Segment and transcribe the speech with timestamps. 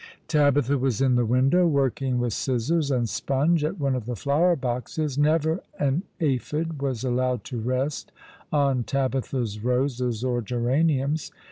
[0.27, 4.55] Tabitha was in the window, working with scissors and sponge at one of the flower
[4.55, 5.15] boxes.
[5.15, 8.11] Never an aphid was allowed to rest
[8.51, 11.31] on Tabitha's roses or geraniums.